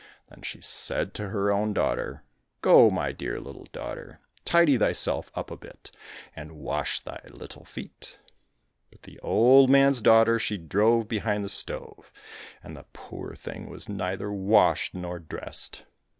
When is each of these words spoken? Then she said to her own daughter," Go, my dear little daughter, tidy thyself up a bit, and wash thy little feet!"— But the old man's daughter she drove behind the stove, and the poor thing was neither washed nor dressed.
Then 0.29 0.41
she 0.41 0.61
said 0.61 1.13
to 1.13 1.29
her 1.29 1.51
own 1.51 1.73
daughter," 1.73 2.23
Go, 2.63 2.89
my 2.89 3.11
dear 3.11 3.39
little 3.39 3.65
daughter, 3.71 4.19
tidy 4.45 4.75
thyself 4.75 5.29
up 5.35 5.51
a 5.51 5.55
bit, 5.55 5.91
and 6.35 6.53
wash 6.53 6.99
thy 7.01 7.19
little 7.29 7.65
feet!"— 7.65 8.17
But 8.89 9.03
the 9.03 9.19
old 9.19 9.69
man's 9.69 10.01
daughter 10.01 10.39
she 10.39 10.57
drove 10.57 11.07
behind 11.07 11.43
the 11.43 11.49
stove, 11.49 12.11
and 12.63 12.75
the 12.75 12.87
poor 12.93 13.35
thing 13.35 13.69
was 13.69 13.87
neither 13.87 14.31
washed 14.33 14.95
nor 14.95 15.19
dressed. 15.19 15.85